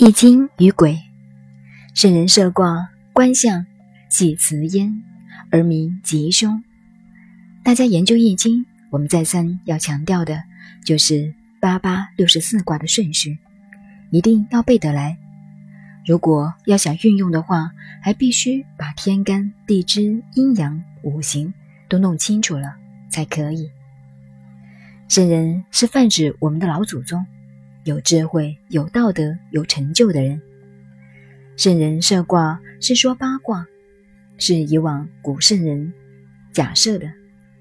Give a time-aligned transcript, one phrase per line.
[0.00, 0.96] 易经与鬼，
[1.92, 3.66] 圣人设卦观象，
[4.08, 5.02] 系辞焉，
[5.50, 6.62] 而名吉凶。
[7.64, 10.40] 大家研究易经，我们再三要强调的
[10.84, 13.38] 就是八八六十四卦的顺序，
[14.10, 15.18] 一定要背得来。
[16.06, 21.52] 如果要想运用的话，还必须把天干地支、阴阳五行
[21.88, 22.76] 都弄清楚了
[23.10, 23.68] 才可以。
[25.08, 27.26] 圣人是泛指我们的老祖宗。
[27.88, 30.38] 有智慧、有道德、有成就的人，
[31.56, 33.66] 圣人设卦是说八卦，
[34.36, 35.90] 是以往古圣人
[36.52, 37.10] 假设的。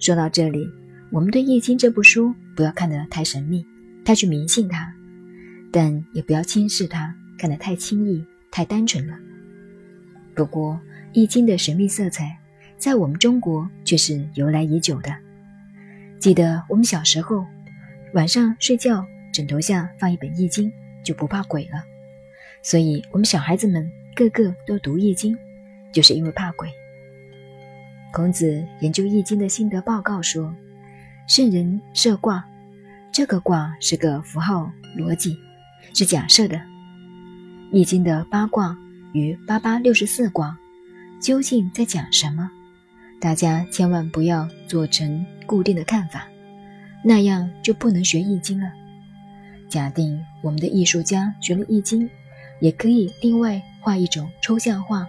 [0.00, 0.66] 说到这里，
[1.10, 3.66] 我们对《易经》这部书不要看得太神秘，
[4.02, 4.94] 太去迷信它，
[5.70, 9.18] 但也不要轻视它，看得太轻易、太单纯了。
[10.34, 10.72] 不过，
[11.12, 12.38] 《易经》的神秘色彩
[12.78, 15.14] 在我们中国却是由来已久的。
[16.18, 17.44] 记得我们小时候
[18.14, 19.04] 晚上睡觉。
[19.34, 20.70] 枕头下放一本《易经》，
[21.02, 21.84] 就不怕鬼了。
[22.62, 25.34] 所以，我们小孩子们个个都读《易经》，
[25.92, 26.70] 就是因为怕鬼。
[28.12, 30.54] 孔子研究《易经》的心得报告说
[31.26, 32.44] ：“圣人设卦，
[33.12, 35.36] 这个卦是个符号逻辑，
[35.92, 36.56] 是假设的。
[37.72, 38.78] 《易经》的八卦
[39.14, 40.56] 与八八六十四卦
[41.20, 42.48] 究竟在讲什么？
[43.20, 46.24] 大家千万不要做成固定的看法，
[47.02, 48.70] 那样就不能学《易经》了。”
[49.74, 52.02] 假定我们的艺术家学了《易经》，
[52.60, 55.04] 也可以另外画一种抽象画，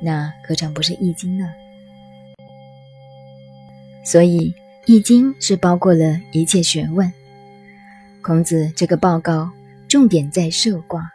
[0.00, 1.50] 那何尝不是《易经》呢？
[4.04, 4.52] 所以，
[4.86, 7.12] 《易经》是包括了一切学问。
[8.22, 9.50] 孔子这个报告
[9.88, 11.10] 重点在设卦，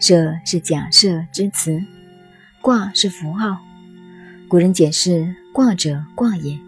[0.00, 1.80] 设是假设之词，
[2.60, 3.56] 卦是符号。
[4.48, 6.58] 古人解释卦者，卦也。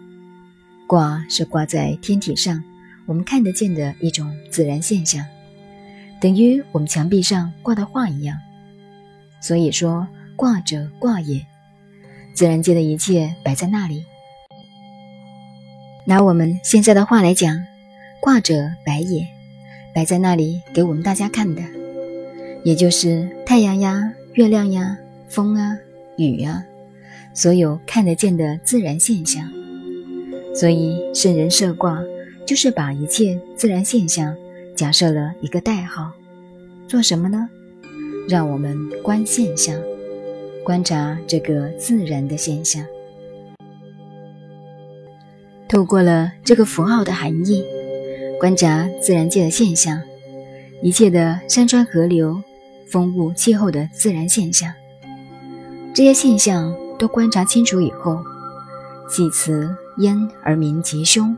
[0.87, 2.63] 卦是挂在天体上。
[3.05, 5.25] 我们看得见的一种自然现象，
[6.23, 8.37] 等于我们墙壁上挂的画一样。
[9.41, 10.07] 所以说，
[10.37, 11.45] 挂者挂也，
[12.33, 14.05] 自然界的一切摆在那里。
[16.05, 17.65] 拿我们现在的话来讲，
[18.21, 19.27] 挂者摆也，
[19.93, 21.61] 摆在那里给我们大家看的，
[22.63, 24.97] 也就是太阳呀、月亮呀、
[25.27, 25.77] 风啊、
[26.15, 26.63] 雨啊，
[27.33, 29.51] 所有看得见的自然现象。
[30.55, 32.01] 所以圣人设卦。
[32.45, 34.35] 就是把一切自然现象
[34.75, 36.11] 假设了一个代号，
[36.87, 37.47] 做什么呢？
[38.27, 39.79] 让我们观现象，
[40.63, 42.83] 观察这个自然的现象。
[45.67, 47.63] 透过了这个符号的含义，
[48.39, 50.01] 观察自然界的现象，
[50.81, 52.41] 一切的山川河流、
[52.87, 54.71] 风物气候的自然现象，
[55.93, 58.23] 这些现象都观察清楚以后，
[59.09, 61.37] 即辞焉而民吉凶。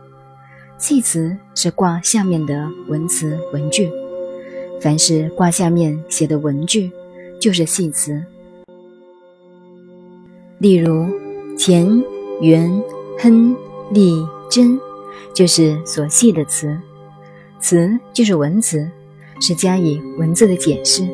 [0.78, 3.90] 系辞是卦下面的文词文句，
[4.82, 6.92] 凡是卦下面写的文句，
[7.40, 8.22] 就是系辞。
[10.60, 11.08] 例如
[11.58, 12.04] 乾、
[12.42, 12.84] 元、
[13.18, 13.56] 亨、
[13.92, 14.78] 利、贞，
[15.34, 16.78] 就是所系的词。
[17.62, 18.88] 词就是文词，
[19.40, 21.08] 是加以文字的解释，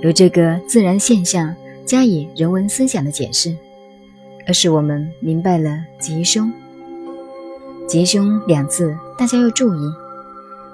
[0.00, 1.54] 由这个自然现象
[1.84, 3.54] 加以人文思想的解释，
[4.46, 6.50] 而使我们明白了吉凶。
[7.90, 9.92] 吉凶两字，大家要注意。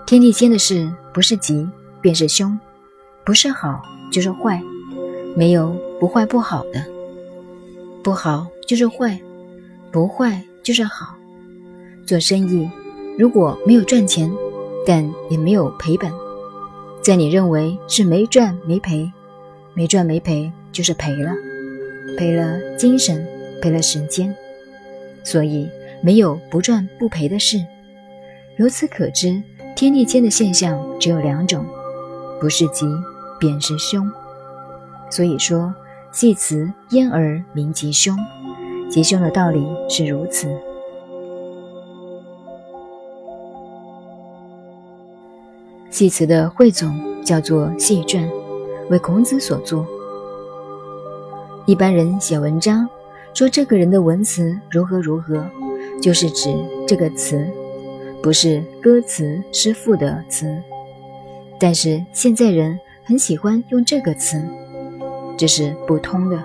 [0.06, 1.66] 天地间的事，不是吉
[2.02, 2.60] 便是凶，
[3.24, 3.80] 不是好
[4.12, 4.60] 就是坏，
[5.34, 6.84] 没有不坏不好的。
[8.04, 9.18] 不好就是坏，
[9.90, 11.16] 不坏就是好。
[12.04, 12.68] 做生意，
[13.18, 14.30] 如果没有赚钱，
[14.86, 16.12] 但也没有赔本，
[17.00, 19.10] 在你认为是没赚没赔，
[19.72, 21.32] 没赚没赔就是赔了，
[22.18, 23.26] 赔了精神，
[23.62, 24.36] 赔了时间，
[25.24, 25.66] 所以。
[26.00, 27.64] 没有不赚不赔的事。
[28.58, 29.42] 由此可知，
[29.74, 31.64] 天地间的现象只有两种，
[32.40, 32.86] 不是吉
[33.38, 34.10] 便是凶。
[35.10, 35.74] 所以说，
[36.10, 38.16] 系辞焉而名吉凶，
[38.90, 40.48] 吉凶的道理是如此。
[45.90, 48.28] 系辞的汇总叫做系传，
[48.90, 49.86] 为孔子所作。
[51.66, 52.88] 一般人写文章，
[53.34, 55.44] 说这个人的文辞如何如何。
[56.00, 56.54] 就是指
[56.86, 57.46] 这个词，
[58.22, 60.46] 不是歌词诗赋的词。
[61.58, 64.40] 但是现在人很喜欢用这个词，
[65.36, 66.42] 这是不通的。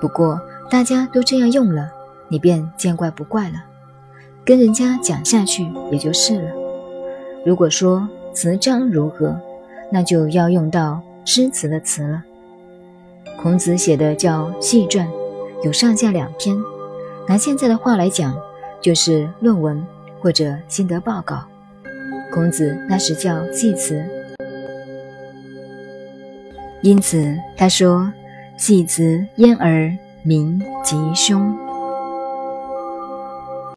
[0.00, 1.90] 不过大家都这样用了，
[2.28, 3.64] 你便见怪不怪了，
[4.44, 6.50] 跟人家讲下去也就是了。
[7.46, 9.40] 如果说词章如何，
[9.90, 12.22] 那就要用到诗词的词了。
[13.40, 15.06] 孔子写的叫《系传》，
[15.64, 16.56] 有上下两篇。
[17.28, 18.36] 拿现在的话来讲，
[18.80, 19.84] 就是论文
[20.20, 21.42] 或者心得报告。
[22.32, 24.04] 孔子那时叫系辞。
[26.80, 28.12] 因此他说
[28.58, 31.56] ：“系词焉而名吉凶。”